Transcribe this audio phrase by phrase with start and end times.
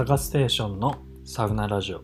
[0.00, 0.96] サガステーションの
[1.26, 2.00] サウナラジオ。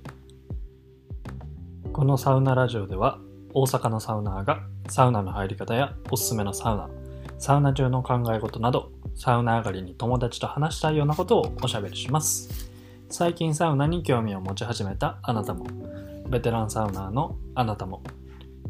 [1.95, 3.19] このサウナラジオでは
[3.55, 6.91] 大阪のサウナーがサウナの入り方やおすすめのサウナ
[7.39, 12.71] サウナ中の考え事などサウナ上がりに友達と話したいようなことをおしゃべりします。
[13.09, 15.65] 最近サウナに興味を持ち始めたあなたも
[16.29, 18.03] ベテランサウナーのあなたも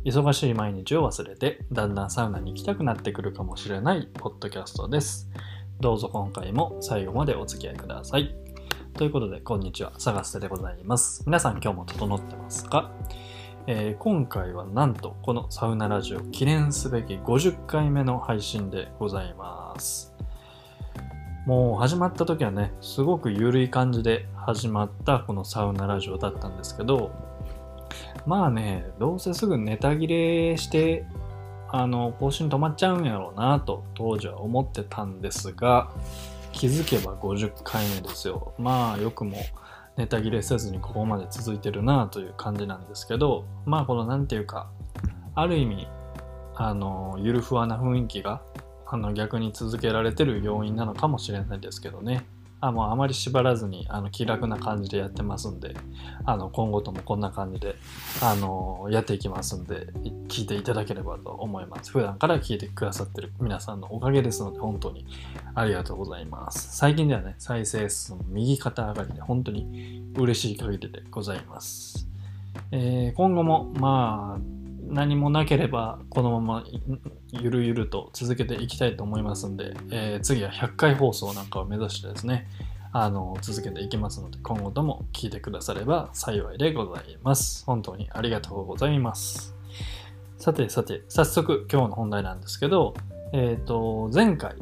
[0.05, 5.29] 忙しい毎日を忘れてだんだんサウナに行きたくなってくるかもしれないポッドキャストです。
[5.81, 8.46] どうぞ今回も最後までお付き合いください。
[8.97, 9.93] ということでこんにちは。
[9.99, 11.23] 探してでございます。
[11.27, 12.91] 皆さん今日も整ってますか？
[13.67, 20.15] えー、今回はなんとこのサウナラジオ記念すべき50回目の配信でございます。
[21.45, 27.13] もう始まった時はねすごく緩い感じで始まったこのサウナラジオだったんですけど
[28.25, 31.05] まあねどうせすぐネタ切れして
[31.69, 35.91] あの更新止まっちゃうんやろうなと当時は思ってたんですが
[36.57, 38.55] 気づけば50回目ですよ。
[38.59, 39.37] まあよくも
[39.99, 44.71] ネタ切れせずにここまで続いてるなという感じなんですけどまあこの何て言うか
[45.35, 45.87] ある意味
[46.55, 48.43] あのゆるふわな雰囲気が
[48.87, 52.25] あの逆に続けられてる要因なのかもしれないですけどね。
[52.61, 55.77] あもうあまり縛らずにあの気楽な感じでやってますんで
[56.25, 57.77] あの今後ともこんな感じで
[58.23, 59.89] あのやっていきますんで
[60.29, 61.91] 聞いていただければと思います。
[61.91, 65.07] 普段から聞いてくださってる皆さんのおかげですので本当に
[65.55, 66.77] ありがとうございます。
[66.77, 72.09] 最近ではね再生数も右肩上がりで本当に嬉しい限りでございます、
[72.71, 74.56] えー、今後もまあ
[74.89, 76.65] 何もなければこのまま
[77.33, 82.49] ゆるゆると続けていきたいと思いますんで、えー、次は100回放送なんかを目指してですね
[82.93, 87.65] あの続けていきますので今後とも聞いてくだされば幸いでございます。
[87.67, 89.55] 本当にありがとうございます。
[90.39, 92.95] さてさて早速今日の本題なんですけど
[93.33, 94.55] えっ、ー、と前回、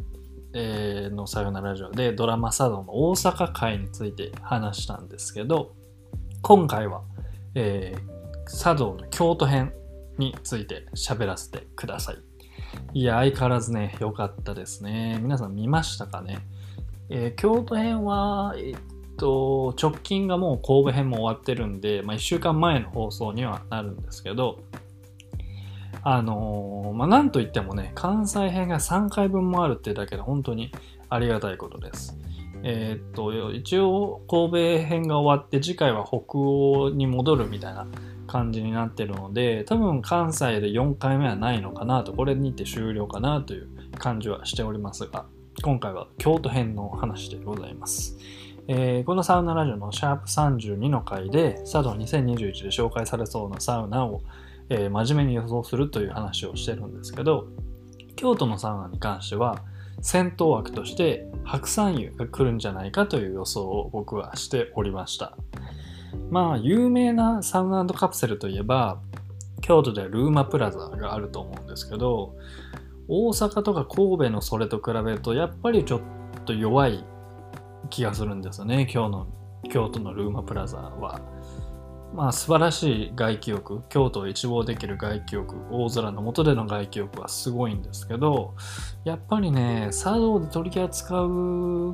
[0.54, 5.72] のさよならラジオでドラマ佐渡の大阪会について話したんですけど
[6.42, 7.02] 今回は、
[7.54, 9.72] えー、佐渡の京都編
[10.18, 12.18] について喋らせてください。
[12.92, 15.18] いや、相変わらずね、良かったですね。
[15.22, 16.38] 皆さん見ましたかね？
[17.10, 18.76] えー、京都編は、えっ
[19.16, 24.60] と、直近がもう神戸編も終わってるんで、まあ、1週間前の放送にはなるんですけど、
[26.02, 30.72] あのー、まあ、なんといってもね、関西編が3回分もあるってだけで本当に
[31.08, 32.18] ありがたいことです。
[32.62, 37.86] えー、っと、一応神戸編が終わって次回は北欧に戻るみたいな
[38.26, 43.68] 感じになってるので多分関西で4回目はないのかなとこれにて終了かなという
[43.98, 45.26] 感じはしておりますが
[45.62, 48.16] 今回は京都編の話でございます、
[48.68, 54.22] えー、このサウナラジオのシャープ32の回で佐渡2021で紹介されそうなサウナを、
[54.68, 57.46] えー、真面目に予想するという話をしてるんですけど
[58.16, 59.62] 京都のサウナに関しては
[60.00, 65.36] 戦闘枠として白山湯が来るんじゃないかという予想を僕はしておりました。
[66.30, 69.00] まあ有名なサウナカプセルといえば
[69.60, 72.34] 京都ではルーマプラザがあると思うんですけど
[73.08, 76.00] 大阪とか神戸のそれと比べるとやっぱりちょっ
[76.44, 77.04] と弱い
[77.90, 78.88] 気がするんですよね。
[78.92, 79.26] 今日の
[79.70, 81.20] 京都のルーマプラザは。
[82.14, 83.82] まあ素晴らしい外気浴。
[83.88, 85.54] 京都を一望できる外気浴。
[85.70, 88.54] 大空の下での外気浴はすごいんですけど
[89.04, 91.92] やっぱりね茶道で取り扱う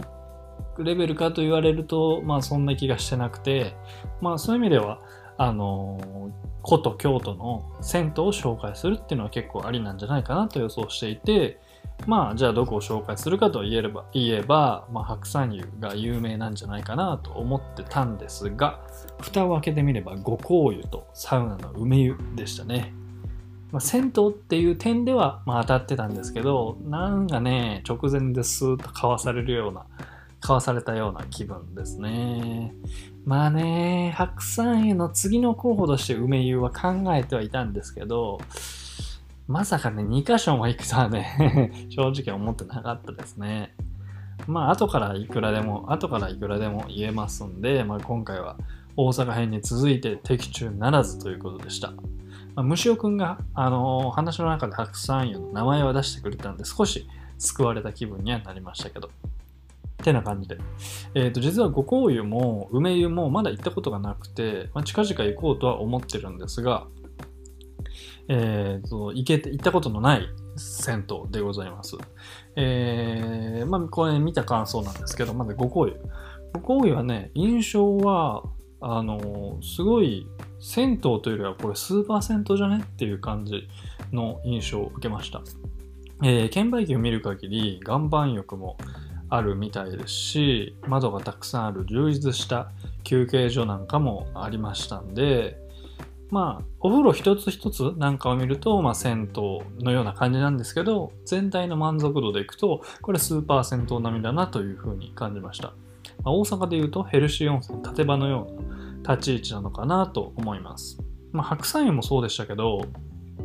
[0.78, 3.75] レベルかと言われると、まあそんな気がしてなくて、
[4.21, 5.00] まあそういう意味では、
[5.38, 6.31] あの、
[6.65, 11.59] 古都京都の銭湯を紹介するっていうのは結構ありなんじゃないかなと予想していて、
[12.06, 18.81] まあじゃあどこを紹介するかと言えれば、言えば、まあ白山湯が有名なんじゃないかなと思ってたんですが、
[19.20, 22.93] 蓋を開けてみれば五香湯とサウナの梅湯でしたね。
[23.72, 29.87] まあ、銭湯っていう点では、まあ、当たってたんですけど、なんかね、直前でスーッとかわされるような、
[30.40, 32.75] 買わされたような気分ですね。
[33.25, 38.40] まあね、白山湯の次の候補として梅湯は考えてはいたんですけど、
[39.46, 43.75] まさかね、2箇所も行くとはね 正直思ってなかったですね。
[44.46, 48.56] まあ、後からいくらでも、後からいくらでも言えますんで、まあ、今回は
[48.96, 51.90] 大阪編に続いて的中ならずということでした。
[51.90, 51.96] ま
[52.56, 57.06] あ、虫尾くんが、あのー、話の中で白山湯の名前は出してくれたんで、少し
[57.38, 59.10] 救われた気分にはなりましたけど。
[60.00, 60.58] ってな感じで。
[61.14, 66.87] えっ、ー、と、実は五香湯も梅湯もまだ行ったことがなくて、まあ、近々行こうとは思ってるんですが、
[68.29, 71.97] えっ、ー、と、行けて、行ったことのない銭湯でございます。
[72.56, 76.00] えー、まあ、これ見た感想なんですけど、まず五香湯。
[76.61, 78.44] 五香湯はね、印象は、
[78.81, 80.26] あの、すごい、
[80.61, 83.67] 銭湯というよりはこれスーパー銭湯じゃねっていう感じ
[84.12, 85.43] の印象を受けました。
[86.23, 88.76] えー、券売機を見る限り、岩盤浴も
[89.31, 92.71] あるみたいですし窓がたくさんある充実した
[93.05, 95.56] 休憩所なんかもありましたんで
[96.31, 105.69] まあお風呂一つ一つなんかを見ると、まあ、銭湯のような感じなんですけど全体の満足度でいくとこれスーパー銭湯並みだなというふうに感じました、
[106.23, 110.99] まあ、大阪でいうとヘルシー温泉立場のような立ち位置なのかなと思います、
[111.33, 112.85] まあ、白山湯もそうでしたけど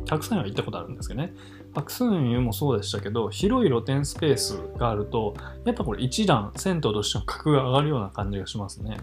[0.04, 1.34] 白山湯は行ったことあるんですけどね。
[1.74, 5.34] 白山湯もそうでしたけど広い露天スペースがあると
[5.66, 8.96] やっぱこれ一段銭湯としての格が上がるような感じがしますね。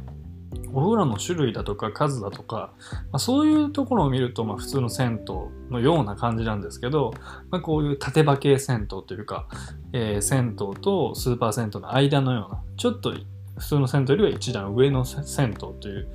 [0.72, 2.74] お風呂の種類だとか数だとか、
[3.12, 7.14] まあ、そういうところを見ると、まあ、普通の銭湯のような感じなんですけど、
[7.50, 9.48] まあ、こういう縦場系銭湯というか、
[9.94, 13.14] えー、銭湯とスーパー銭湯の間のようなちょっと
[13.58, 16.08] 普通の銭湯よりは一段上の銭湯という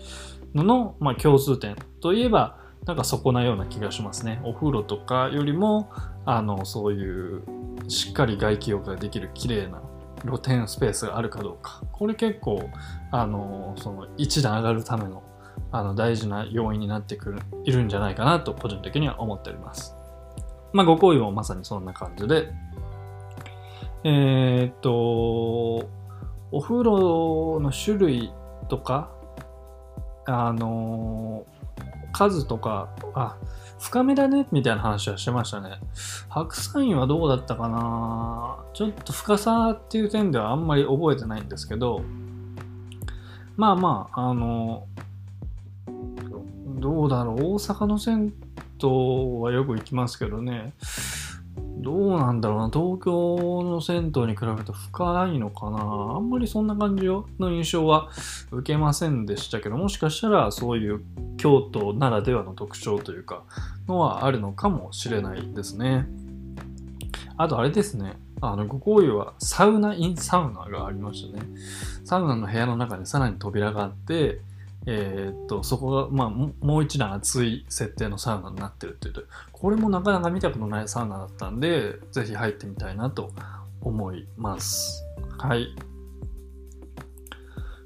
[0.55, 4.41] のの、まあ、共通点といえばなんかそこなような気がしますね。
[4.45, 5.91] お風呂とかよりも
[6.25, 7.43] あのそういう
[7.89, 9.83] しっかり外気浴ができる綺麗な
[10.25, 12.69] 露天スペースがあるかどうかこれ結構
[13.11, 15.23] あのその一段上がるための
[15.71, 19.95] あの大事な要因になってくるいるんじゃないかなと個人的には思っております。
[20.73, 22.53] まあご好意もまさにそんな感じで
[24.05, 25.89] えー、っと
[26.51, 28.33] お風呂の種類
[28.69, 29.11] とか
[30.27, 31.47] あの
[32.13, 33.37] 数とかあ
[33.79, 35.79] 深めだねみたいな話はしてましたね。
[36.29, 38.59] 白山はどうだったかな。
[38.75, 42.03] ちょっと深さっていう点ではあんまり覚えてないんですけど、
[43.57, 44.87] まあまあ、あの、
[46.81, 48.33] どうだろう、大阪の銭
[48.83, 48.89] 湯
[49.41, 50.73] はよく行きますけどね、
[51.83, 58.11] どうなんだろうな、東京の銭湯に比べると深いのかなあんまりそんな感じの印象は
[58.51, 61.01] 受けませんでしたけど、もしかしたらそういう
[61.37, 63.45] 京都ならではの特徴というか、
[63.87, 66.07] のはあるのかもしれないですね。
[67.37, 71.43] あとあれですね、あの、ご好意はサウナインサウナがありましたね。
[72.05, 74.41] サウナの部屋の中にさらに扉があって、
[74.91, 83.31] えー、っと、そこが、まあ、もう一段熱い設定のサウナになってるっていうと、これもなかなか見たことないサウナだったんで、ぜひ入ってみたいなと
[83.83, 85.05] 思います。
[85.37, 85.77] はい。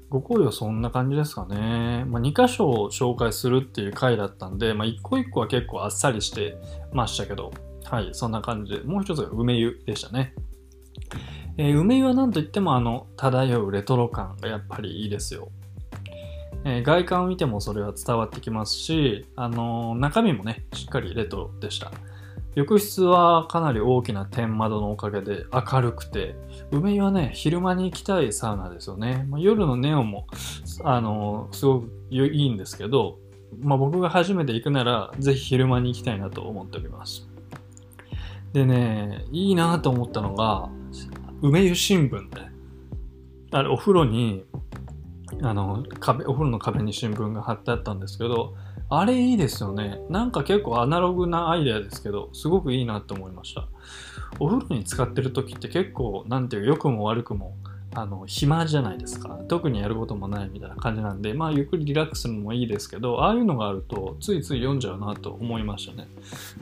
[0.09, 2.05] ご好意はそんな感じですかね。
[2.07, 6.55] まあ、2箇所を紹介するっていう回だったんで、まあ、1個1個は結構あっさりして
[6.93, 7.51] ましたけど、
[7.83, 10.33] はい、そんな感じで、もう一つが梅湯でしたね。
[11.57, 15.49] えー、梅湯は何といってもあの漂うレトロ感がやっぱりいいですよ。
[16.65, 21.91] えー、外観を見てもそれは伝わってきますし、あのー、中身もね、しっかりレトロでした。
[22.55, 26.35] 浴室はかなり大きな天窓のおかげで明るくて、
[26.71, 29.25] 梅湯はね、昼間に行きたいサウナですよね。
[29.29, 30.27] まあ、夜のネオンも、
[30.83, 33.17] あのー、すごくいいんですけど、
[33.61, 37.27] まあ、僕が初めて行くなら、ぜひ昼間に行きたいなと思っております。
[38.53, 40.69] でね、いいなと思ったのが、
[41.41, 42.51] 梅湯新聞ね。
[43.51, 44.45] あれ、お風呂に
[45.41, 48.55] あの壁お風呂の壁に新聞が貼ってあったんですけど
[48.89, 49.99] あれいいですよね。
[50.09, 53.67] なんか結構アナログなアイデアですけどすごくいいなって思いました。
[54.39, 57.55] お風呂に使ってる時って結構何ていう良くも悪くも
[57.95, 59.39] あの暇じゃないですか。
[59.47, 66.07] 特にやることもないみたいな感じなんでまあゆっくりリラックスするのもいいですけどああいうのがあるとついつい読んじゃうなと思いましたね。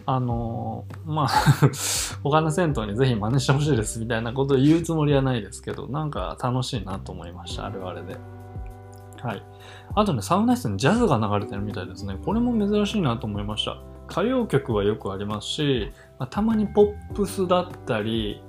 [0.05, 1.27] あのまあ
[2.23, 8.40] 他の銭湯にぜひ真似してほしいですみたいなことを言うつもりはないですけどなんか楽しいなと思いましたあれはあれで。
[9.23, 9.43] はい。
[9.95, 12.17] あとね、サウナ室にジャズが流れてるみたいですね。
[12.23, 13.77] これも珍しいなと思いました。
[14.09, 18.41] 歌謡曲はよくありますし、まあ、たまにポップスだったり、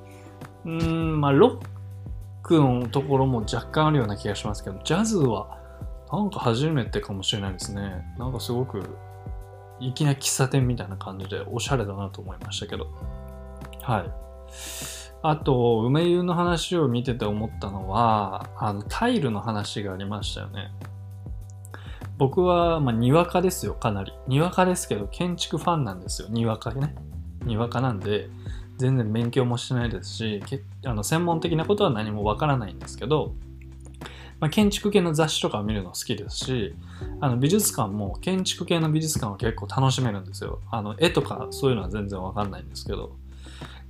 [0.65, 0.85] うー
[1.17, 1.67] ん、まあ、ロッ
[2.43, 5.59] クのところも若干あるような気がしますけど、ジャズは
[6.11, 8.05] なんか初めてかもしれないですね。
[8.19, 8.83] なんかすごく、
[9.81, 12.87] いきなり喫茶店みたいな感じでおしゃれだなと思いましたけど。
[13.83, 14.11] はい。
[15.23, 20.73] あと、梅湯の話を見てて思ったのは、あの、タイルの話がありましたよね。
[22.19, 24.13] 僕は、まあ、にわかですよ、かなり。
[24.27, 26.95] にわかですけど、建築ファンなんですよ、にわかね。
[27.45, 28.29] にわかなんで、
[28.79, 30.43] 全然勉強もしてないですし、
[30.85, 33.35] あの専門的なことは何もわからないんですけど、
[34.41, 36.75] まあ、建築系の雑誌とかを見るの好きですし、
[37.21, 40.61] あの美術館も建築系の美術館は結構楽しめるんですよ。
[40.71, 43.17] あの絵とかそういうのは全然わかんないんですけど。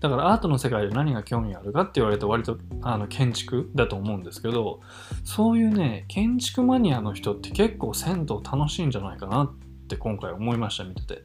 [0.03, 4.81] だからアートの世界で何が興味あるかって言われると割とあの建築だと思うんですけど
[5.25, 9.55] そういうね建築マニアの人って結構銭湯楽しいんじゃないかなっ
[9.89, 11.25] て今回思いました見てて。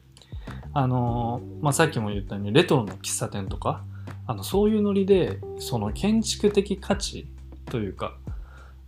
[0.72, 3.82] あのー、まあ、さっきも言ったようにレトロの喫茶店とか
[4.26, 7.26] あのそういうノリでその建築的価値
[7.66, 8.16] というか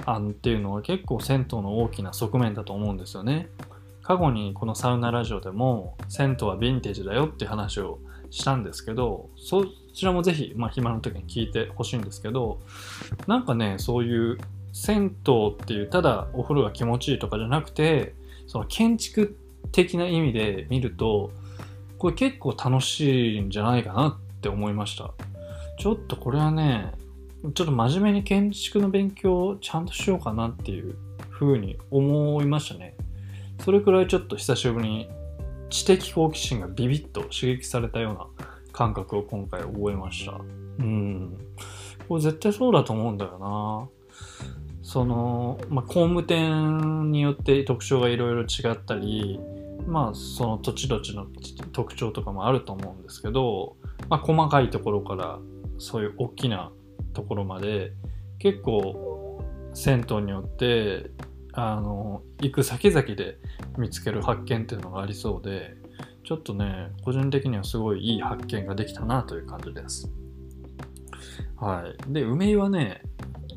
[0.06, 3.48] あのっていうのは結構銭湯の大きな側面だと思うんですよね。
[4.02, 7.98] 過去にこのサウナラジオでも銭湯はヴィンテージだよって話を
[8.30, 12.60] したんですけどそちらもぜひ、まあ、暇の時に聞いてほしいんですけど
[13.26, 14.38] なんかねそういう
[14.72, 18.14] 銭湯っていうただお風呂が気持ちいいとかじゃなくて
[18.46, 19.36] その建築
[19.72, 21.32] 的な意味で見ると
[21.98, 25.12] これ結構楽しいんじゃないかなって思いました。
[25.78, 26.92] ちょっとこれはね
[27.54, 30.94] ちょっと真面目に建築の勉強をちゃんとしようかなっていう
[31.30, 32.94] 風に思いましたね。
[33.64, 35.08] それくらいちょっと久しぶりに
[35.70, 40.32] 知的好奇心がビビッと刺激されたような感覚を今回覚えました。
[40.78, 41.38] うん。
[42.08, 43.88] これ絶対そうだと思うんだよな。
[44.82, 49.38] その、まあ、工務店によって特徴がいろいろ違ったり
[49.86, 51.26] まあその土地土地の
[51.72, 53.76] 特徴とかもあると思うんですけど、
[54.08, 55.38] まあ、細かいところから
[55.78, 56.72] そういう大きな
[57.12, 57.92] ところまで
[58.38, 61.10] 結構銭湯によって
[61.52, 63.38] あの行く先々で
[63.76, 65.76] 見つける発見っていうのがありそうで
[66.24, 70.10] ちょっとね個人的にはすごいいい発見ができたなという感じです。
[71.56, 73.02] はい、で梅井はね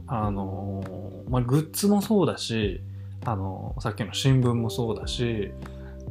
[0.07, 0.83] あの
[1.29, 2.81] まあ、グッズもそうだし
[3.25, 5.51] あのさっきの新聞もそうだし、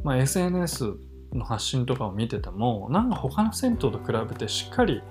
[0.03, 0.95] まあ、SNS
[1.31, 5.01] の発信とかを見ててもなんか他の銭湯と比べてしっかり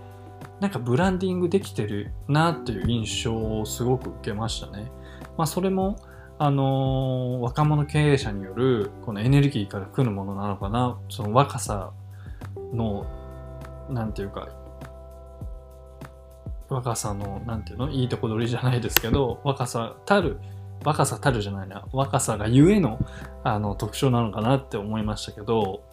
[0.60, 4.90] なんかブランディングできてるなっていう印象をすごく受けましたね。
[5.36, 5.96] まあ、それも
[6.44, 10.98] あのー、若者経営者によるこのエネルギーから来るものなのかな。
[11.08, 11.92] その若さ
[12.74, 13.06] の
[13.88, 14.48] 何て言うか
[16.68, 17.94] 若さの何て言うの？
[17.94, 20.40] いいとこ取りじゃないですけど若さたる
[20.84, 21.86] 若さたるじゃないな。
[21.92, 22.98] 若さがゆえの
[23.44, 25.84] あの特徴なのかなって思いましたけど。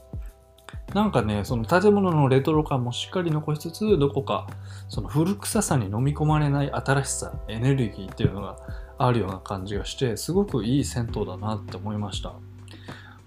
[0.94, 4.48] なんかねその建物のレトロ感もしっかり残しつつどこか
[4.88, 8.58] その古臭さに飲み込まれない新しさエネルギーっていうのが
[8.98, 12.34] あるような感じがしてすごくいい銭湯だなって思いました。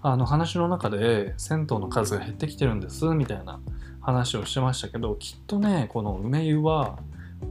[0.05, 3.61] あの話の中で銭湯の数が減ってきてるんですみたいな
[4.01, 6.99] 話をしてましたけどきっとねこの梅湯は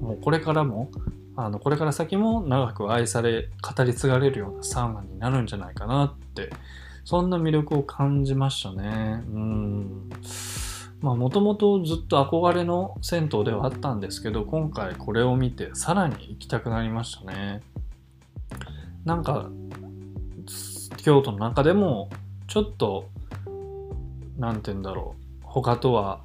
[0.02, 0.90] もうこれからも
[1.34, 6.50] あのこれから先も長く愛され語り継がれるようなサウナになるんじゃないかなって
[7.04, 9.22] そんな魅力を感じましたね。
[9.32, 10.10] うん。
[11.00, 17.60] まあもともとずっと憧れの銭湯ではあったんですけど今回これを見てさらに行きたくなりましたね。
[19.04, 19.50] なんか
[20.98, 22.08] 京都の中でも
[22.46, 23.08] ちょっと
[24.38, 25.22] 何て言うんだろう。
[25.42, 26.20] 他とは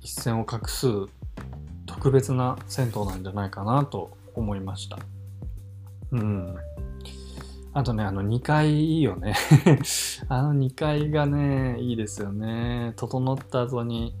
[0.00, 0.86] 一線を画す
[1.86, 4.98] 特別な銭湯なんじゃないかなと思いました。
[6.12, 6.54] うん。
[7.78, 9.34] あとねあの2階いいよね。
[10.28, 12.92] あの2階がねいいですよね。
[12.96, 14.16] 整った後に。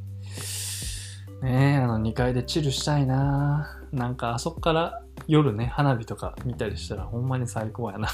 [1.42, 3.80] ねあの2階でチルしたいな。
[3.90, 8.08] なんかあそこから夜ね、花火とか見たりしたらほんまに最高やな。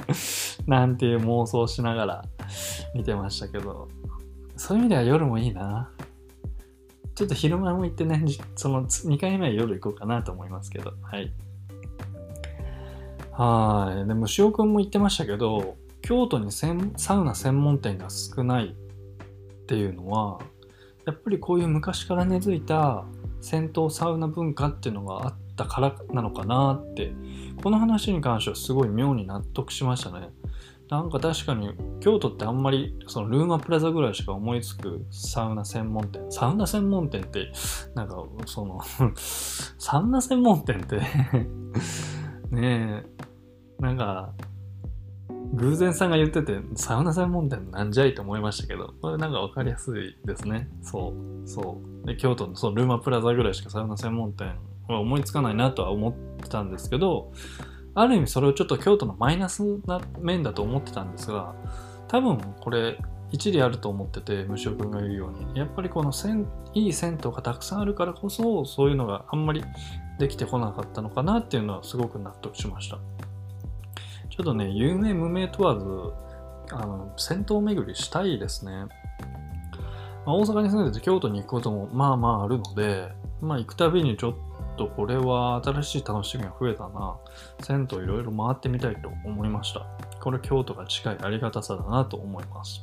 [0.66, 2.24] なんていう妄想しながら
[2.94, 3.88] 見てましたけど、
[4.56, 5.90] そういう意味では夜もいいな。
[7.14, 8.24] ちょっと昼間も行ってね、
[8.56, 11.30] その2回目は夜行こうかなと思いますけど、はい。
[13.40, 14.06] はい。
[14.06, 16.68] で、虫尾くんも言ってましたけど、京都にサ
[17.14, 20.40] ウナ専門店が少ないっていうのは、
[21.06, 23.06] やっぱりこういう昔から根付いた
[23.40, 27.12] 銭湯サウナ文化っていうのがあったからなのかなって
[27.62, 30.28] この話に関してはすごい妙に納得しましたね
[30.90, 37.50] なんか確かに京都ってあんまりそのルーマプラザぐらいしか思いつくサウナ専門店サウナ専門店って
[37.94, 38.80] なんかその
[39.78, 41.00] サウナ専門店って
[42.50, 43.29] ねえ
[43.80, 44.32] なんか
[45.54, 50.68] 偶然さんが言ってて、サウナ専門店なんじゃいと思いましたけど、これなんかわかりやすいですね。
[50.82, 51.12] そ
[51.44, 52.06] う、そう。
[52.06, 54.54] で、京都のそのルーマプラザぐらいしかサウナ専門店
[54.88, 57.32] は思いつかないなとは思ってたんですけど、
[57.94, 61.54] ある意味それをちょっと京都のマイナスな面だと思ってたんですが、
[62.06, 62.98] 多分これ
[63.32, 66.12] 一理あると思ってて、虫尾くんが言うように、やっぱりこの
[66.74, 69.64] いい銭湯がたくさんあるからこそ、そういうのがあんまり
[70.20, 72.98] できてこなかったのかなっていうのはすごく納得しました。
[74.40, 78.86] ちょっとね、有名無名問わず、あの、銭湯巡りしたいですね。
[80.24, 84.34] まあ、大阪に住んでて京都に行くこともまあまああるので、まあ行くたびにちょっ
[84.78, 87.16] とこれは新しい楽しみが増えたな。
[87.60, 89.86] 銭湯いろいろ回ってみたいと思いました。
[90.22, 92.82] これ京都が近いありがたさだなと思います。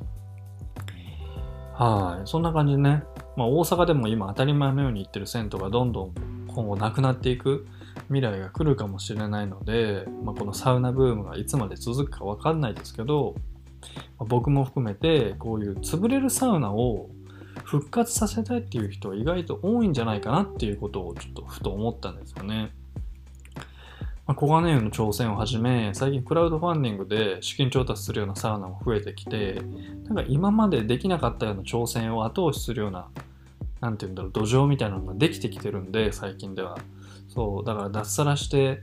[1.74, 2.28] はい。
[2.28, 3.04] そんな感じでね、
[3.36, 6.14] まあ大阪でも今当たり前のように行ってる銭湯がどんどん
[6.50, 7.66] 今後なくなっていく
[8.06, 13.36] 未来が来るかもしれないので、まあ、このサウナブームがいつまで続くか分かんないですけど、
[14.18, 17.10] まあ、僕も含めてこういう潰れるサウナを
[17.64, 22.72] 復活させたいっていう人は意外と多いんじゃないかなっていうことをちょっとふと思ったんですよね。
[24.26, 29.62] まあ、小金湯の挑戦をはじめ、最近クラウドファンディングで資金調達するようなサウナも増えてきて、
[30.04, 33.08] なんか今までできなかったような挑戦を後押しするような
[33.80, 36.78] なんて言うんだろう、土壌みたいなのができてきてるんで、最近では。
[37.38, 38.82] そう、だから脱サラして、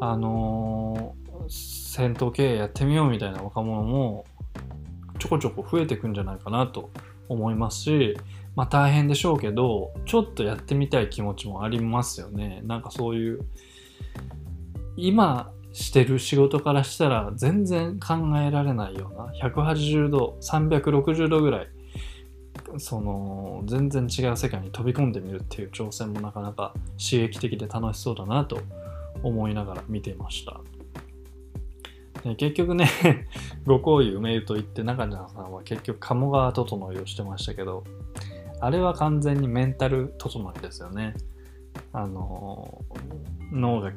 [0.00, 4.26] あのー、戦闘経営やってみようみたいな若者も
[5.18, 6.90] ちょこちょこ増えてくんじゃないかなと
[7.30, 8.14] 思いますし、
[8.54, 12.60] まあ大変でしょうけど、ちょっとやってみたい気持ちもありますよね。
[12.64, 13.40] なんかそういう、
[14.98, 21.68] 今してる仕事からしたら全然考えられないような、180度、360度ぐらい、
[22.78, 28.60] その、全然違う世界に飛び込んでみるっていう挑戦もなかなか刺激的で楽しそうだなと
[29.22, 30.60] 思いながら見ていました。
[32.34, 32.88] 結局ね
[33.66, 37.84] ご好意梅湯と言って中島さんは結局鴨川整いをしてましたけど、
[38.60, 41.14] あれは完全にメンタル整いですよね。
[41.92, 42.82] あの、
[43.52, 43.92] 脳が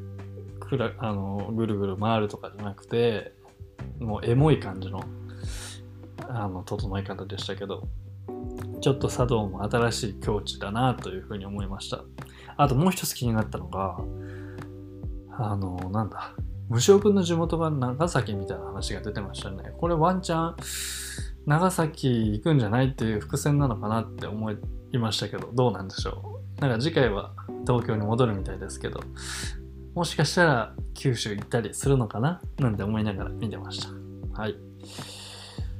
[0.59, 3.33] くらあのぐるぐる回るとかじゃなくて、
[3.99, 5.03] もうエモい感じの
[6.27, 7.87] あの整い方でしたけど、
[8.81, 12.03] ちょっと茶道も新しい境地だなというふうに思いました。
[12.57, 13.97] あともう一つ気になったのが、
[15.31, 16.33] あの、なんだ、
[16.69, 19.73] 無償君の地元が長崎みたいな話が出てましたね。
[19.77, 20.55] これワンチャン
[21.45, 24.57] 長崎行くんじゃないっていう伏線なのかなって思い
[24.97, 26.61] ましたけど、どうなんでしょう。
[26.61, 27.33] なんか次回は
[27.65, 28.99] 東京に戻るみたいですけど、
[29.95, 32.41] もしかしたら九州行ったりするのかな？
[32.59, 33.89] なんて思いながら見てました。
[34.39, 34.55] はい。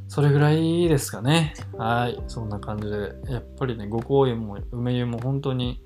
[0.09, 1.53] それぐらいですかね。
[1.77, 2.19] はい。
[2.27, 5.83] そんな感じで、やっぱりね、五公園も梅湯も本当に、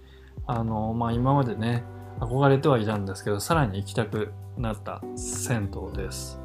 [0.48, 1.84] あの、まあ今までね、
[2.22, 6.40] 憧れてはいたんですけど、さらに行きたくなった銭湯です。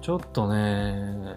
[0.00, 1.34] ちょっとね、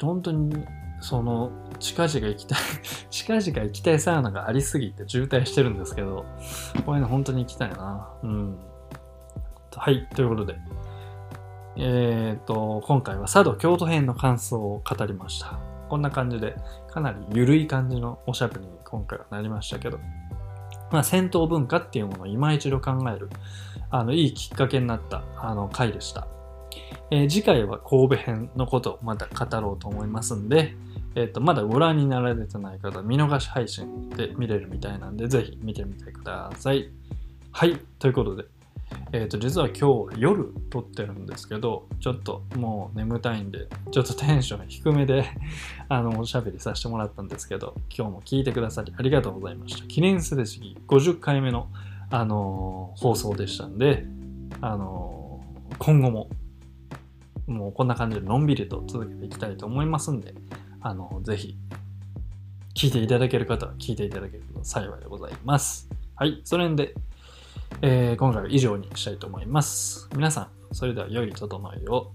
[0.00, 0.64] 本当に
[1.00, 1.50] その
[1.80, 2.58] 近々行きたい
[3.10, 6.24] 近々行きたいサウナがありすぎて渋滞してるんですけど、
[6.86, 8.08] こういうの本当に行きたいな。
[8.22, 8.58] うん。
[9.74, 10.56] はい、ということで。
[11.76, 15.58] えっ、ー、と、今回は佐渡京都編の感想を語りました。
[15.88, 16.56] こんな感じで、
[16.90, 19.98] かなり緩い感じのおしゃべりに今回はなりましたけど、
[20.90, 23.30] まあ、戦闘文化っていうものを今一度考える、
[23.90, 26.26] あの、いいきっかけになった、あの、回でした。
[27.10, 30.74] えー、次回は神戸編のことをまた語ろうと思いますんで、
[31.14, 36.90] えっ、ー、と、まだご覧になられてない方、見逃し配信で見れるみたいなんで、ぜひ見てみてください。
[37.50, 38.44] はい、ということで、
[39.12, 45.26] えっ、ー、と、実は今日夜撮ってるんですけど、ちょっともう眠たいんで、ちょっとテンション低めで
[45.88, 49.86] あの、おしゃべりさせてもらったんですけど、今日も聞いてくださりありがとうございました。
[49.86, 51.68] 記念すべき50回目の、
[52.10, 54.06] あのー、放送でしたんで、
[54.60, 56.28] あのー、今後も、
[57.46, 60.34] もうこんな感じでのんびりと続けていきたいと思いますんで、
[60.80, 61.56] あのー、ぜひ、
[62.74, 65.90] 聞いていただける方は聞いていただけると幸いでございます。
[66.16, 66.94] はい、それで、
[67.80, 70.08] えー、今回は以上にしたいと思います。
[70.14, 72.12] 皆さん、それでは良い整いを。